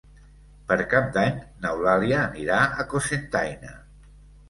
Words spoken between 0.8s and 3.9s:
Cap d'Any n'Eulàlia anirà a Cocentaina.